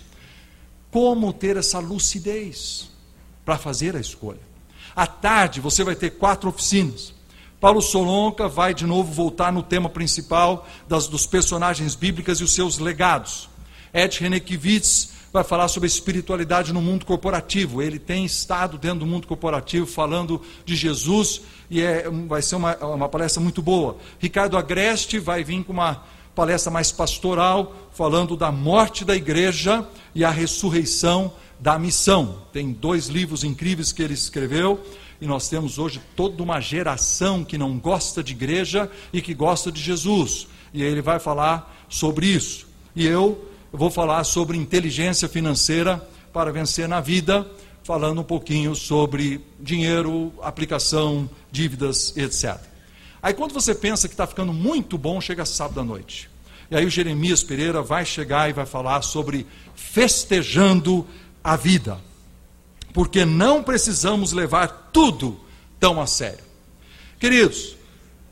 Como 0.92 1.34
ter 1.34 1.58
essa 1.58 1.80
lucidez 1.80 2.90
para 3.44 3.58
fazer 3.58 3.96
a 3.96 4.00
escolha? 4.00 4.40
À 4.96 5.06
tarde 5.06 5.60
você 5.60 5.84
vai 5.84 5.96
ter 5.96 6.12
quatro 6.12 6.50
oficinas. 6.50 7.14
Paulo 7.60 7.82
Solonca 7.82 8.48
vai 8.48 8.74
de 8.74 8.86
novo 8.86 9.12
voltar 9.12 9.52
no 9.52 9.64
tema 9.64 9.90
principal 9.90 10.68
das, 10.88 11.08
dos 11.08 11.26
personagens 11.26 11.96
bíblicos 11.96 12.40
e 12.40 12.44
os 12.44 12.54
seus 12.54 12.78
legados. 12.78 13.50
Ed 13.94 14.20
Renekiewicz 14.20 15.17
vai 15.32 15.44
falar 15.44 15.68
sobre 15.68 15.88
espiritualidade 15.88 16.74
no 16.74 16.82
mundo 16.82 17.06
corporativo. 17.06 17.82
Ele 17.82 18.00
tem 18.00 18.26
estado 18.26 18.78
dentro 18.78 19.00
do 19.00 19.06
mundo 19.06 19.28
corporativo 19.28 19.86
falando 19.86 20.42
de 20.66 20.76
Jesus 20.76 21.42
e 21.70 21.82
é, 21.82 22.10
vai 22.28 22.42
ser 22.42 22.56
uma, 22.56 22.76
uma 22.78 23.10
palestra 23.10 23.42
muito 23.42 23.62
boa. 23.62 23.98
Ricardo 24.20 24.58
Agreste 24.58 25.20
vai 25.20 25.44
vir 25.44 25.64
com 25.64 25.74
uma 25.74 26.04
palestra 26.34 26.72
mais 26.72 26.92
pastoral, 26.92 27.76
falando 27.92 28.38
da 28.38 28.52
morte 28.52 29.04
da 29.04 29.16
igreja 29.16 29.88
e 30.14 30.24
a 30.24 30.30
ressurreição 30.30 31.34
da 31.60 31.80
missão. 31.80 32.44
Tem 32.54 32.72
dois 32.72 33.08
livros 33.08 33.44
incríveis 33.44 33.92
que 33.92 34.04
ele 34.04 34.14
escreveu. 34.14 34.80
E 35.20 35.26
nós 35.26 35.50
temos 35.50 35.80
hoje 35.80 36.00
toda 36.16 36.44
uma 36.44 36.60
geração 36.60 37.44
que 37.44 37.58
não 37.58 37.80
gosta 37.80 38.24
de 38.24 38.34
igreja 38.34 38.90
e 39.12 39.20
que 39.20 39.34
gosta 39.34 39.72
de 39.72 39.82
Jesus. 39.82 40.48
E 40.72 40.84
ele 40.84 41.02
vai 41.02 41.20
falar 41.20 41.76
sobre 41.90 42.28
isso. 42.28 42.68
E 42.96 43.06
eu 43.08 43.44
vou 43.72 43.90
falar 43.90 44.24
sobre 44.24 44.58
inteligência 44.58 45.28
financeira 45.28 46.06
para 46.34 46.52
vencer 46.52 46.88
na 46.88 47.02
vida, 47.02 47.50
falando 47.84 48.22
um 48.22 48.24
pouquinho 48.24 48.76
sobre 48.76 49.42
dinheiro, 49.60 50.34
aplicação, 50.42 51.30
dívidas, 51.52 52.16
etc. 52.16 52.58
Aí 53.22 53.34
quando 53.34 53.54
você 53.54 53.74
pensa 53.74 54.08
que 54.08 54.14
está 54.14 54.28
ficando 54.28 54.54
muito 54.54 54.98
bom, 54.98 55.20
chega 55.20 55.46
sábado 55.46 55.80
à 55.80 55.84
noite. 55.84 56.30
E 56.70 56.76
aí 56.76 56.86
o 56.86 56.90
Jeremias 56.90 57.44
Pereira 57.44 57.82
vai 57.82 58.06
chegar 58.06 58.50
e 58.50 58.54
vai 58.54 58.66
falar 58.66 59.02
sobre 59.02 59.48
festejando 59.76 61.08
a 61.44 61.56
vida 61.56 62.00
porque 62.98 63.26
não 63.26 63.62
precisamos 63.62 64.32
levar 64.32 64.90
tudo 64.92 65.40
tão 65.80 66.02
a 66.02 66.08
sério. 66.08 66.44
Queridos, 67.20 67.78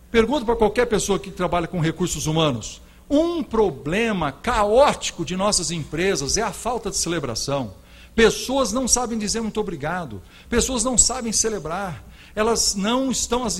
pergunto 0.10 0.44
para 0.44 0.56
qualquer 0.56 0.88
pessoa 0.88 1.20
que 1.20 1.30
trabalha 1.30 1.68
com 1.68 1.80
recursos 1.80 2.26
humanos: 2.26 2.82
um 3.10 3.44
problema 3.44 4.32
caótico 4.32 5.24
de 5.24 5.36
nossas 5.36 5.72
empresas 5.72 6.38
é 6.38 6.42
a 6.42 6.52
falta 6.52 6.90
de 6.90 6.98
celebração. 6.98 7.74
Pessoas 8.16 8.72
não 8.72 8.88
sabem 8.88 9.20
dizer 9.20 9.42
muito 9.42 9.60
obrigado, 9.60 10.22
pessoas 10.50 10.84
não 10.84 10.98
sabem 10.98 11.34
celebrar, 11.34 12.04
elas 12.34 12.74
não 12.76 13.12
estão 13.12 13.44
as 13.44 13.60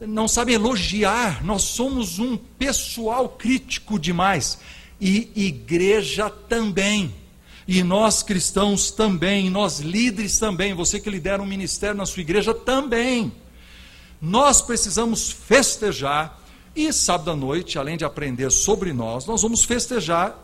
não 0.00 0.26
sabem 0.26 0.54
elogiar. 0.54 1.44
Nós 1.44 1.62
somos 1.62 2.18
um 2.18 2.36
pessoal 2.36 3.28
crítico 3.28 3.98
demais 3.98 4.58
e 5.00 5.30
igreja 5.34 6.28
também. 6.28 7.14
E 7.66 7.82
nós 7.82 8.22
cristãos 8.22 8.90
também, 8.90 9.48
nós 9.48 9.78
líderes 9.78 10.38
também, 10.38 10.74
você 10.74 10.98
que 10.98 11.08
lidera 11.08 11.40
um 11.40 11.46
ministério 11.46 11.96
na 11.96 12.06
sua 12.06 12.22
igreja 12.22 12.52
também. 12.52 13.32
Nós 14.20 14.60
precisamos 14.60 15.30
festejar, 15.30 16.41
e 16.74 16.92
sábado 16.92 17.30
à 17.30 17.36
noite, 17.36 17.78
além 17.78 17.96
de 17.96 18.04
aprender 18.04 18.50
sobre 18.50 18.92
nós, 18.92 19.26
nós 19.26 19.42
vamos 19.42 19.64
festejar 19.64 20.38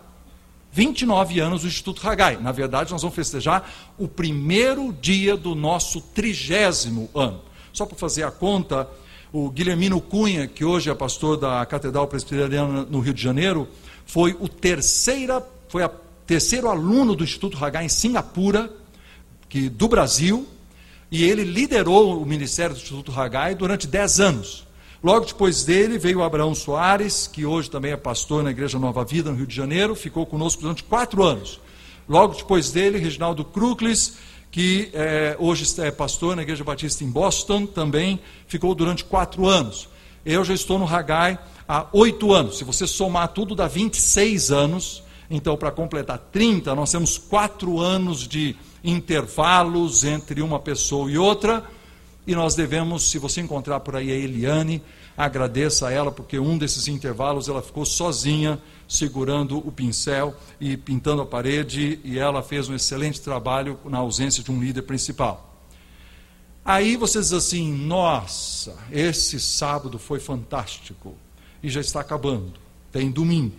29 0.72 1.40
anos 1.40 1.62
do 1.62 1.68
Instituto 1.68 2.06
Hagai. 2.06 2.36
Na 2.36 2.52
verdade, 2.52 2.92
nós 2.92 3.00
vamos 3.00 3.16
festejar 3.16 3.70
o 3.96 4.06
primeiro 4.06 4.92
dia 4.92 5.36
do 5.36 5.54
nosso 5.54 6.00
trigésimo 6.00 7.08
ano. 7.14 7.40
Só 7.72 7.86
para 7.86 7.96
fazer 7.96 8.24
a 8.24 8.30
conta, 8.30 8.88
o 9.32 9.50
Guilhermino 9.50 10.00
Cunha, 10.00 10.46
que 10.46 10.64
hoje 10.64 10.90
é 10.90 10.94
pastor 10.94 11.36
da 11.36 11.64
Catedral 11.64 12.06
Presbiteriana 12.06 12.84
no 12.84 13.00
Rio 13.00 13.14
de 13.14 13.22
Janeiro, 13.22 13.66
foi 14.06 14.36
o 14.38 14.48
terceira, 14.48 15.42
foi 15.68 15.82
a 15.82 15.90
terceiro 16.26 16.68
aluno 16.68 17.14
do 17.14 17.24
Instituto 17.24 17.62
Hagai 17.62 17.86
em 17.86 17.88
Singapura, 17.88 18.70
que, 19.48 19.68
do 19.68 19.88
Brasil, 19.88 20.46
e 21.10 21.24
ele 21.24 21.42
liderou 21.42 22.20
o 22.20 22.26
ministério 22.26 22.74
do 22.74 22.78
Instituto 22.78 23.18
Hagai 23.18 23.54
durante 23.54 23.86
dez 23.86 24.20
anos. 24.20 24.67
Logo 25.02 25.26
depois 25.26 25.62
dele 25.62 25.96
veio 25.96 26.22
Abraão 26.22 26.54
Soares, 26.54 27.28
que 27.28 27.46
hoje 27.46 27.70
também 27.70 27.92
é 27.92 27.96
pastor 27.96 28.42
na 28.42 28.50
Igreja 28.50 28.78
Nova 28.80 29.04
Vida, 29.04 29.30
no 29.30 29.36
Rio 29.36 29.46
de 29.46 29.54
Janeiro, 29.54 29.94
ficou 29.94 30.26
conosco 30.26 30.62
durante 30.62 30.82
quatro 30.82 31.22
anos. 31.22 31.60
Logo 32.08 32.34
depois 32.34 32.72
dele, 32.72 32.98
Reginaldo 32.98 33.44
Kruklis, 33.44 34.16
que 34.50 34.90
é, 34.92 35.36
hoje 35.38 35.80
é 35.80 35.92
pastor 35.92 36.34
na 36.34 36.42
Igreja 36.42 36.64
Batista 36.64 37.04
em 37.04 37.10
Boston, 37.10 37.64
também 37.64 38.18
ficou 38.48 38.74
durante 38.74 39.04
quatro 39.04 39.46
anos. 39.46 39.88
Eu 40.26 40.44
já 40.44 40.52
estou 40.52 40.80
no 40.80 40.86
Hagai 40.86 41.38
há 41.68 41.86
oito 41.92 42.32
anos. 42.32 42.58
Se 42.58 42.64
você 42.64 42.84
somar 42.84 43.28
tudo, 43.28 43.54
dá 43.54 43.68
26 43.68 44.50
anos. 44.50 45.04
Então, 45.30 45.56
para 45.56 45.70
completar 45.70 46.18
30, 46.18 46.74
nós 46.74 46.90
temos 46.90 47.18
quatro 47.18 47.78
anos 47.78 48.26
de 48.26 48.56
intervalos 48.82 50.02
entre 50.02 50.42
uma 50.42 50.58
pessoa 50.58 51.08
e 51.08 51.16
outra. 51.16 51.62
E 52.26 52.34
nós 52.34 52.54
devemos, 52.54 53.10
se 53.10 53.18
você 53.18 53.40
encontrar 53.40 53.80
por 53.80 53.96
aí 53.96 54.10
a 54.10 54.14
Eliane, 54.14 54.82
agradeça 55.18 55.88
a 55.88 55.90
ela, 55.90 56.12
porque 56.12 56.38
um 56.38 56.56
desses 56.56 56.86
intervalos 56.86 57.48
ela 57.48 57.60
ficou 57.60 57.84
sozinha, 57.84 58.60
segurando 58.86 59.58
o 59.58 59.72
pincel 59.72 60.36
e 60.60 60.76
pintando 60.76 61.22
a 61.22 61.26
parede, 61.26 61.98
e 62.04 62.18
ela 62.18 62.40
fez 62.40 62.68
um 62.68 62.74
excelente 62.74 63.20
trabalho 63.20 63.80
na 63.84 63.98
ausência 63.98 64.44
de 64.44 64.52
um 64.52 64.60
líder 64.60 64.82
principal. 64.82 65.56
Aí 66.64 66.96
você 66.96 67.18
diz 67.18 67.32
assim: 67.32 67.72
nossa, 67.72 68.76
esse 68.92 69.40
sábado 69.40 69.98
foi 69.98 70.20
fantástico, 70.20 71.16
e 71.60 71.68
já 71.68 71.80
está 71.80 72.00
acabando, 72.00 72.54
tem 72.92 73.10
domingo. 73.10 73.56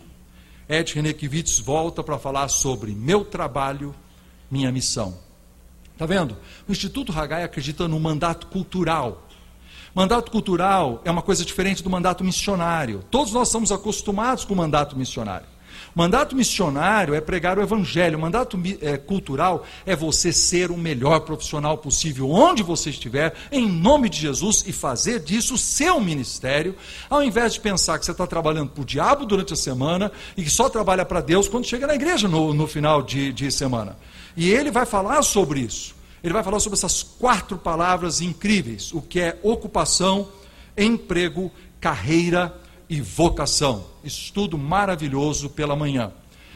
Ed 0.69 0.93
Renekiewicz 0.93 1.59
volta 1.59 2.01
para 2.01 2.17
falar 2.17 2.47
sobre 2.47 2.91
meu 2.91 3.25
trabalho, 3.25 3.93
minha 4.49 4.71
missão. 4.71 5.17
Está 5.91 6.05
vendo? 6.05 6.37
O 6.67 6.71
Instituto 6.71 7.11
Hagai 7.11 7.43
acredita 7.43 7.85
no 7.85 7.99
mandato 7.99 8.47
cultural. 8.47 9.27
Mandato 9.93 10.31
cultural 10.31 11.01
é 11.03 11.11
uma 11.11 11.21
coisa 11.21 11.43
diferente 11.43 11.83
do 11.83 11.89
mandato 11.89 12.23
missionário. 12.23 13.03
Todos 13.09 13.33
nós 13.33 13.47
estamos 13.47 13.71
acostumados 13.71 14.45
com 14.45 14.53
o 14.53 14.57
mandato 14.57 14.95
missionário. 14.97 15.47
Mandato 15.95 16.35
missionário 16.35 17.15
é 17.15 17.21
pregar 17.21 17.57
o 17.57 17.61
evangelho. 17.61 18.19
Mandato 18.19 18.59
é, 18.81 18.97
cultural 18.97 19.65
é 19.85 19.95
você 19.95 20.31
ser 20.31 20.71
o 20.71 20.77
melhor 20.77 21.21
profissional 21.21 21.77
possível 21.77 22.29
onde 22.29 22.61
você 22.61 22.89
estiver, 22.89 23.33
em 23.51 23.67
nome 23.67 24.09
de 24.09 24.19
Jesus, 24.19 24.63
e 24.67 24.71
fazer 24.71 25.19
disso 25.19 25.57
seu 25.57 25.99
ministério, 25.99 26.75
ao 27.09 27.23
invés 27.23 27.53
de 27.53 27.59
pensar 27.59 27.97
que 27.97 28.05
você 28.05 28.11
está 28.11 28.27
trabalhando 28.27 28.69
para 28.69 28.81
o 28.81 28.85
diabo 28.85 29.25
durante 29.25 29.53
a 29.53 29.57
semana 29.57 30.11
e 30.37 30.43
que 30.43 30.49
só 30.49 30.69
trabalha 30.69 31.05
para 31.05 31.21
Deus 31.21 31.47
quando 31.47 31.65
chega 31.65 31.87
na 31.87 31.95
igreja 31.95 32.27
no, 32.27 32.53
no 32.53 32.67
final 32.67 33.01
de, 33.01 33.33
de 33.33 33.51
semana. 33.51 33.97
E 34.37 34.49
ele 34.49 34.71
vai 34.71 34.85
falar 34.85 35.21
sobre 35.23 35.61
isso. 35.61 35.98
Ele 36.23 36.33
vai 36.33 36.43
falar 36.43 36.59
sobre 36.59 36.77
essas 36.77 37.01
quatro 37.03 37.57
palavras 37.57 38.21
incríveis: 38.21 38.93
o 38.93 39.01
que 39.01 39.19
é 39.19 39.39
ocupação, 39.43 40.29
emprego, 40.77 41.51
carreira 41.79 42.55
e 42.89 42.99
vocação. 42.99 43.85
Estudo 44.03 44.57
maravilhoso 44.57 45.49
pela 45.49 45.75
manhã. 45.75 46.11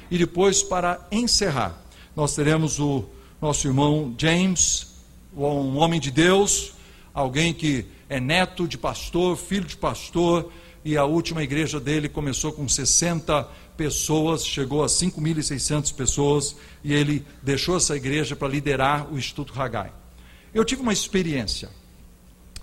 E 0.10 0.18
depois, 0.18 0.62
para 0.62 1.06
encerrar, 1.12 1.82
nós 2.16 2.36
teremos 2.36 2.80
o 2.80 3.06
nosso 3.42 3.68
irmão 3.68 4.14
James, 4.18 4.94
um 5.36 5.78
homem 5.78 6.00
de 6.00 6.12
Deus, 6.12 6.74
alguém 7.14 7.54
que 7.54 7.86
é 8.10 8.20
neto 8.20 8.68
de 8.68 8.78
pastor, 8.78 9.36
filho 9.36 9.66
de 9.66 9.76
pastor, 9.76 10.52
e 10.86 10.98
a 10.98 11.06
última 11.06 11.42
igreja 11.42 11.80
dele 11.80 12.10
começou 12.10 12.52
com 12.52 12.68
60 12.68 13.48
pessoas, 13.78 14.46
chegou 14.46 14.84
a 14.84 14.88
5.600 14.88 15.94
pessoas, 15.94 16.56
e 16.84 16.94
ele 16.94 17.26
deixou 17.42 17.78
essa 17.78 17.96
igreja 17.96 18.36
para 18.36 18.48
liderar 18.48 19.12
o 19.12 19.18
Instituto 19.18 19.60
Hagai. 19.60 19.92
Eu 20.54 20.64
tive 20.64 20.82
uma 20.82 20.94
experiência. 20.94 21.70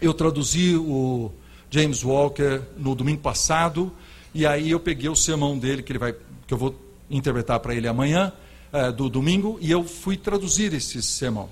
Eu 0.00 0.14
traduzi 0.14 0.76
o 0.76 1.30
James 1.70 2.02
Walker 2.02 2.62
no 2.76 2.94
domingo 2.94 3.20
passado, 3.20 3.92
e 4.34 4.46
aí 4.46 4.70
eu 4.70 4.80
peguei 4.80 5.08
o 5.08 5.16
sermão 5.16 5.58
dele, 5.58 5.82
que, 5.82 5.92
ele 5.92 5.98
vai, 5.98 6.12
que 6.46 6.54
eu 6.54 6.58
vou 6.58 6.74
interpretar 7.10 7.60
para 7.60 7.74
ele 7.74 7.88
amanhã, 7.88 8.32
é, 8.72 8.92
do 8.92 9.08
domingo, 9.08 9.58
e 9.60 9.70
eu 9.70 9.84
fui 9.84 10.16
traduzir 10.16 10.72
esse 10.72 11.02
sermão. 11.02 11.48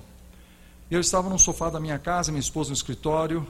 Eu 0.89 0.99
estava 0.99 1.29
no 1.29 1.37
sofá 1.37 1.69
da 1.69 1.79
minha 1.79 1.99
casa, 1.99 2.31
minha 2.31 2.39
esposa 2.39 2.69
no 2.69 2.75
escritório, 2.75 3.45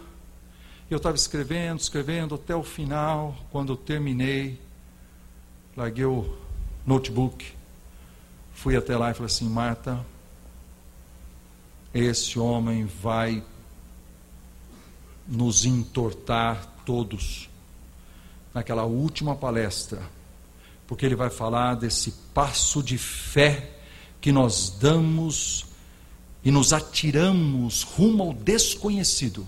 eu 0.90 0.98
estava 0.98 1.16
escrevendo, 1.16 1.80
escrevendo 1.80 2.34
até 2.34 2.56
o 2.56 2.64
final, 2.64 3.38
quando 3.52 3.74
eu 3.74 3.78
terminei, 3.78 4.60
larguei 5.76 6.06
o 6.06 6.38
notebook, 6.86 7.54
fui 8.54 8.76
até 8.76 8.98
lá 8.98 9.12
e 9.12 9.14
falei 9.14 9.28
assim, 9.28 9.48
Marta, 9.48 10.06
esse 11.94 12.38
homem 12.38 12.86
vai 12.86 13.44
nos 15.28 15.66
entortar 15.66 16.66
todos 16.86 17.50
naquela 18.54 18.84
última 18.84 19.36
palestra, 19.36 20.02
porque 20.88 21.06
ele 21.06 21.16
vai 21.16 21.30
falar 21.30 21.76
desse 21.76 22.12
passo 22.34 22.82
de 22.82 22.98
fé 22.98 23.78
que 24.20 24.32
nós 24.32 24.70
damos 24.70 25.66
e 26.44 26.52
nos 26.52 26.74
atiramos 26.74 27.84
rumo 27.84 28.24
ao 28.24 28.34
desconhecido 28.34 29.48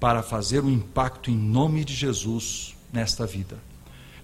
para 0.00 0.22
fazer 0.22 0.62
um 0.64 0.70
impacto 0.70 1.30
em 1.30 1.36
nome 1.36 1.84
de 1.84 1.94
Jesus 1.94 2.74
nesta 2.92 3.26
vida. 3.26 3.56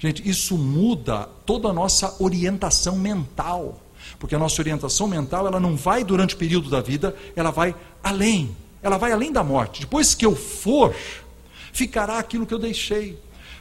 Gente, 0.01 0.29
isso 0.29 0.59
muda 0.59 1.29
toda 1.47 1.69
a 1.69 1.73
nossa 1.73 2.17
orientação 2.19 2.97
mental, 2.97 3.81
porque 4.19 4.35
a 4.35 4.39
nossa 4.39 4.61
orientação 4.61 5.07
mental 5.07 5.47
ela 5.47 5.61
não 5.61 5.77
vai 5.77 6.03
durante 6.03 6.35
o 6.35 6.39
período 6.39 6.69
da 6.69 6.81
vida, 6.81 7.15
ela 7.37 7.53
vai 7.53 7.77
além 8.03 8.57
ela 8.83 8.97
vai 8.97 9.13
além 9.13 9.33
da 9.33 9.45
morte. 9.45 9.81
Depois 9.81 10.15
que 10.15 10.25
eu 10.25 10.35
for, 10.35 10.95
ficará 11.73 12.19
aquilo 12.19 12.47
que 12.47 12.55
eu 12.55 12.59
deixei. 12.59 13.19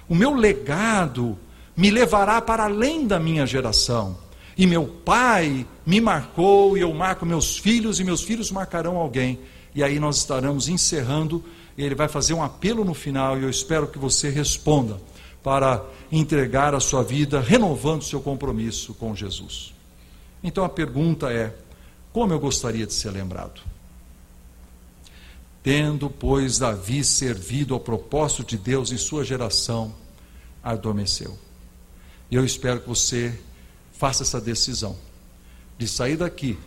O 0.08 0.16
meu 0.16 0.34
legado 0.34 1.38
me 1.76 1.92
levará 1.92 2.42
para 2.42 2.64
além 2.66 3.06
da 3.06 3.20
minha 3.20 3.46
geração. 3.46 4.18
e 4.58 4.68
meu 4.68 4.86
pai 4.86 5.66
me 5.86 6.02
marcou, 6.02 6.78
e 6.78 6.82
eu 6.82 6.94
marco 6.94 7.26
meus 7.26 7.58
filhos, 7.58 7.98
e 8.02 8.04
meus 8.04 8.22
filhos 8.22 8.52
marcarão 8.52 8.98
alguém. 8.98 9.40
E 9.74 9.82
aí 9.82 10.02
nós 10.02 10.18
estaremos 10.18 10.68
encerrando, 10.68 11.42
e 11.78 11.84
ele 11.86 11.96
vai 11.96 12.10
fazer 12.10 12.34
um 12.34 12.44
apelo 12.44 12.84
no 12.84 12.94
final, 12.94 13.40
e 13.40 13.44
eu 13.44 13.50
espero 13.50 13.88
que 13.88 13.98
você 13.98 14.30
responda 14.30 15.00
para 15.44 15.84
entregar 16.12 16.76
a 16.76 16.80
sua 16.80 17.04
vida, 17.04 17.40
renovando 17.40 18.04
seu 18.04 18.22
compromisso 18.22 18.94
com 18.94 19.16
Jesus. 19.16 19.74
Então 20.44 20.64
a 20.64 20.70
pergunta 20.70 21.32
é: 21.32 21.56
como 22.12 22.34
eu 22.34 22.40
gostaria 22.40 22.86
de 22.86 22.94
ser 22.94 23.12
lembrado? 23.12 23.62
Tendo, 25.62 26.10
pois, 26.10 26.58
Davi 26.58 27.04
servido 27.04 27.74
ao 27.74 27.80
propósito 27.80 28.44
de 28.44 28.58
Deus 28.58 28.92
em 28.92 28.98
sua 28.98 29.26
geração, 29.26 29.94
adormeceu. 30.64 31.38
E 32.32 32.36
eu 32.36 32.46
espero 32.46 32.80
que 32.80 32.88
você 32.88 33.38
faça 33.92 34.24
essa 34.24 34.40
decisão 34.40 34.96
de 35.78 35.88
sair 35.88 36.16
daqui 36.16 36.58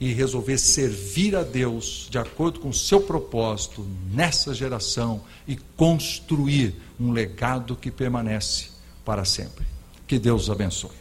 e 0.00 0.12
resolver 0.14 0.56
servir 0.56 1.36
a 1.36 1.42
Deus 1.42 2.08
de 2.10 2.16
acordo 2.16 2.58
com 2.58 2.70
o 2.70 2.74
seu 2.74 3.02
propósito 3.02 3.86
nessa 4.10 4.54
geração 4.54 5.20
e 5.46 5.56
construir 5.76 6.74
um 6.98 7.12
legado 7.12 7.76
que 7.76 7.90
permanece 7.90 8.68
para 9.04 9.26
sempre. 9.26 9.66
Que 10.06 10.18
Deus 10.18 10.44
os 10.44 10.50
abençoe. 10.50 10.99